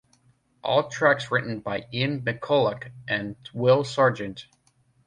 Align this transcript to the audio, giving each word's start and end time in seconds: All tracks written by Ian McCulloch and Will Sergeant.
All 0.63 0.89
tracks 0.89 1.29
written 1.29 1.59
by 1.59 1.85
Ian 1.93 2.21
McCulloch 2.21 2.91
and 3.07 3.35
Will 3.53 3.83
Sergeant. 3.83 4.47